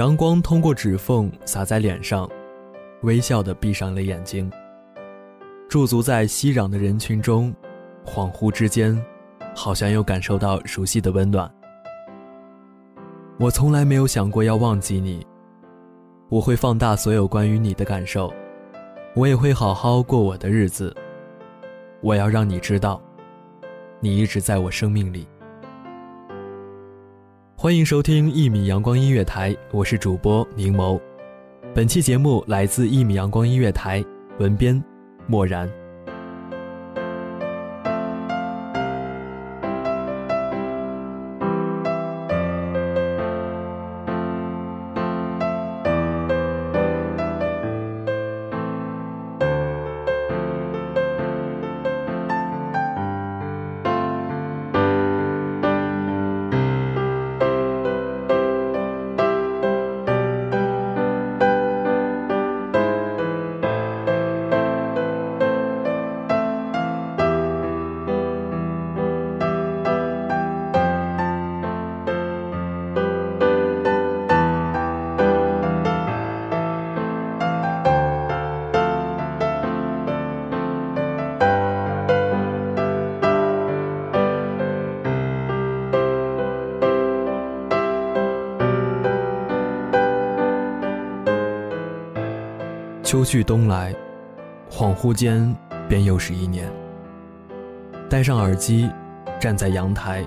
[0.00, 2.26] 阳光通过指缝洒在脸上，
[3.02, 4.50] 微笑的闭上了眼睛。
[5.68, 7.54] 驻足在熙攘的人群中，
[8.02, 8.98] 恍惚之间，
[9.54, 11.52] 好像又感受到熟悉的温暖。
[13.38, 15.22] 我从来没有想过要忘记你，
[16.30, 18.32] 我会放大所有关于你的感受，
[19.14, 20.96] 我也会好好过我的日子。
[22.00, 22.98] 我要让你知道，
[24.00, 25.28] 你一直在我生命里。
[27.62, 30.98] 欢迎收听一米阳光音乐台，我是主播柠檬。
[31.74, 34.02] 本期节目来自一米阳光音乐台，
[34.38, 34.82] 文编
[35.26, 35.70] 墨然。
[93.10, 93.92] 秋去冬来，
[94.70, 95.52] 恍惚间
[95.88, 96.70] 便又是一年。
[98.08, 98.88] 戴上耳机，
[99.40, 100.24] 站在阳台，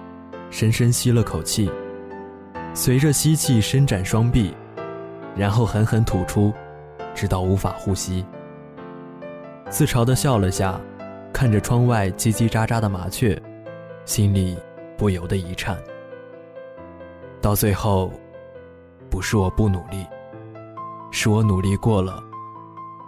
[0.50, 1.72] 深深吸了口气，
[2.74, 4.54] 随着吸气伸展双臂，
[5.34, 6.52] 然后狠狠吐出，
[7.16, 8.26] 直到无法呼吸。
[9.70, 10.78] 自嘲地笑了下，
[11.32, 13.42] 看着窗外叽叽喳喳的麻雀，
[14.04, 14.58] 心里
[14.98, 15.78] 不由得一颤。
[17.40, 18.12] 到最后，
[19.10, 20.06] 不是我不努力，
[21.12, 22.22] 是我努力过了。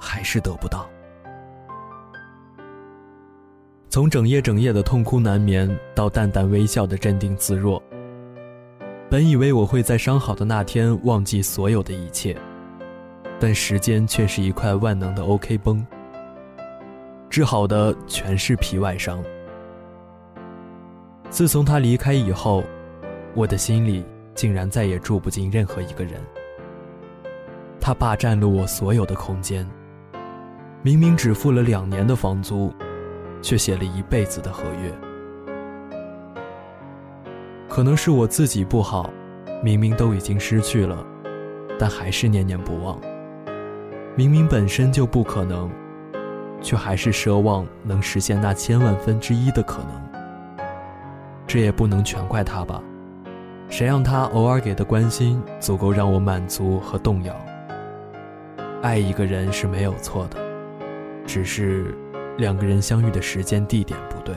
[0.05, 0.87] 还是得不到。
[3.89, 7.81] 从整夜整夜的痛哭难眠，到淡淡微笑的镇定自若。
[9.09, 12.37] 本以为我会在伤好的那天忘记所有的一切，
[13.39, 15.85] 但时间却是一块万能的 OK 绷，
[17.29, 19.23] 治好的全是皮外伤。
[21.29, 22.63] 自从他离开以后，
[23.33, 24.05] 我的心里
[24.35, 26.21] 竟然再也住不进任何一个人。
[27.79, 29.67] 他霸占了我所有的空间。
[30.85, 32.71] 明明只付了两年的房租，
[33.41, 34.93] 却写了一辈子的合约。
[37.67, 39.09] 可能是我自己不好，
[39.63, 41.03] 明明都已经失去了，
[41.79, 43.01] 但还是念念不忘。
[44.15, 45.71] 明明本身就不可能，
[46.61, 50.65] 却还是奢望能实现那千万分之一的可能。
[51.47, 52.79] 这也不能全怪他吧？
[53.69, 57.35] 谁让他偶尔给的关心足够让我满足和动摇？
[58.83, 60.44] 爱一个人是没有错的。
[61.25, 61.95] 只是
[62.37, 64.35] 两个人相遇的时间地点不对。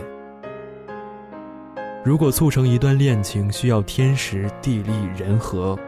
[2.04, 5.78] 如果促成一段恋情需要天时地利人和，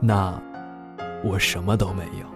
[0.00, 0.40] 那
[1.22, 2.31] 我什么都没有。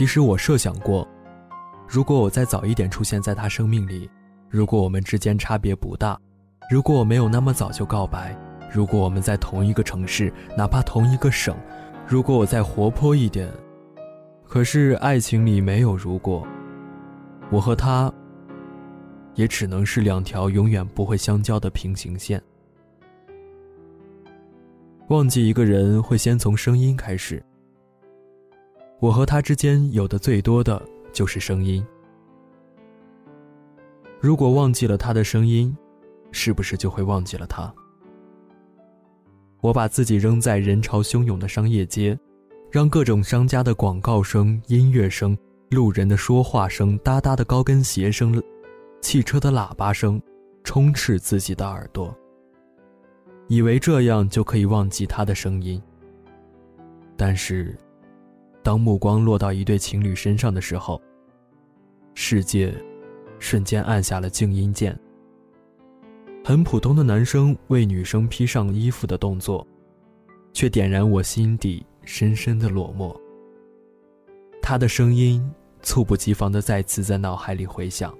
[0.00, 1.06] 其实我设想过，
[1.86, 4.08] 如果我再早一点出现在他生命里，
[4.48, 6.18] 如果我们之间差别不大，
[6.70, 8.34] 如果我没有那么早就告白，
[8.72, 11.54] 如果我们在同一个城市，哪怕同一个省，
[12.06, 13.52] 如果我再活泼一点，
[14.48, 16.48] 可是爱情里没有如果，
[17.50, 18.10] 我和他
[19.34, 22.42] 也只能是两条永远不会相交的平行线。
[25.08, 27.44] 忘记一个人会先从声音开始。
[29.00, 30.80] 我和他之间有的最多的
[31.10, 31.84] 就是声音。
[34.20, 35.74] 如果忘记了他的声音，
[36.30, 37.72] 是不是就会忘记了他？
[39.62, 42.18] 我把自己扔在人潮汹涌的商业街，
[42.70, 45.36] 让各种商家的广告声、音乐声、
[45.70, 48.42] 路人的说话声、哒哒的高跟鞋声、
[49.00, 50.20] 汽车的喇叭声，
[50.62, 52.14] 充斥自己的耳朵，
[53.48, 55.82] 以为这样就可以忘记他的声音。
[57.16, 57.74] 但是。
[58.62, 61.00] 当目光落到一对情侣身上的时候，
[62.14, 62.74] 世界
[63.38, 64.98] 瞬间按下了静音键。
[66.44, 69.66] 很普通的男生为女生披上衣服的动作，
[70.52, 73.14] 却点燃我心底深深的落寞。
[74.62, 75.42] 他的声音
[75.82, 78.16] 猝不及防的再次在脑海里回响。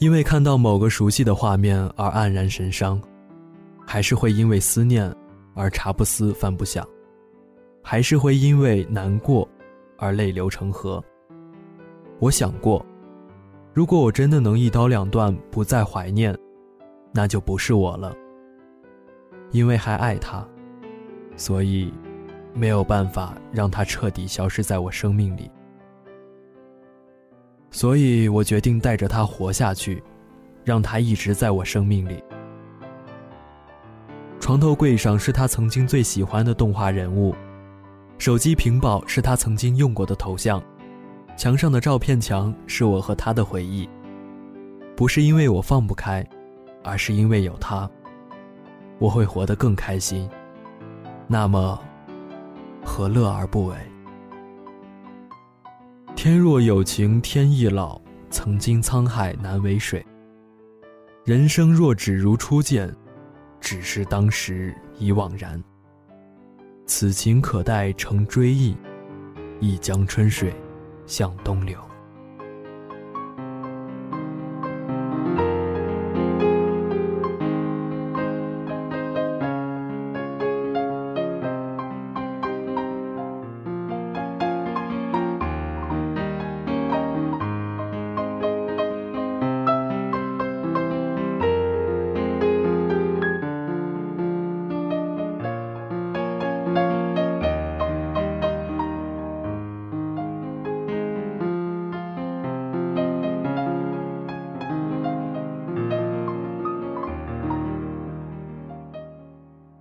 [0.00, 2.98] 因为看到某个熟悉的画面而黯然神伤，
[3.86, 5.14] 还是会因为思念
[5.54, 6.88] 而茶不思饭不想，
[7.82, 9.46] 还是会因为难过
[9.98, 11.04] 而泪流成河。
[12.18, 12.84] 我想过，
[13.74, 16.34] 如果我真的能一刀两断，不再怀念，
[17.12, 18.16] 那就不是我了。
[19.50, 20.42] 因为还爱他，
[21.36, 21.92] 所以
[22.54, 25.50] 没有办法让他彻底消失在我生命里。
[27.70, 30.02] 所以我决定带着他活下去，
[30.64, 32.22] 让他一直在我生命里。
[34.40, 37.34] 床头柜上是他曾经最喜欢的动画人物，
[38.18, 40.60] 手机屏保是他曾经用过的头像，
[41.36, 43.88] 墙上的照片墙是我和他的回忆。
[44.96, 46.26] 不是因为我放不开，
[46.82, 47.88] 而是因为有他，
[48.98, 50.28] 我会活得更开心。
[51.26, 51.78] 那么，
[52.84, 53.76] 何乐而不为？
[56.22, 60.04] 天若有情天亦老，曾经沧海难为水。
[61.24, 62.94] 人生若只如初见，
[63.58, 65.58] 只是当时已惘然。
[66.86, 68.76] 此情可待成追忆，
[69.60, 70.52] 一江春水
[71.06, 71.78] 向东流。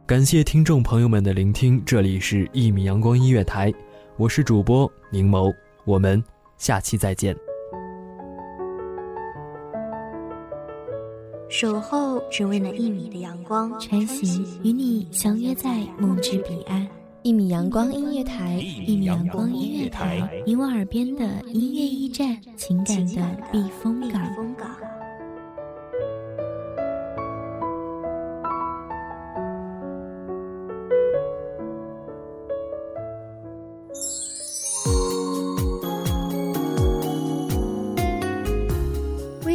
[0.09, 3.71] 感谢听众朋友们的聆听，这里是《一米阳光音乐台》，
[4.17, 5.53] 我是主播柠檬，
[5.85, 6.23] 我们
[6.57, 7.37] 下期再见。
[11.47, 16.87] 守候只为那一米的阳光，穿行与你相约在梦之彼岸。
[17.21, 18.55] 一米阳光音乐台，
[18.87, 21.23] 一米阳光音乐台，你我耳边的
[21.53, 24.19] 音乐驿站，情感的避风港。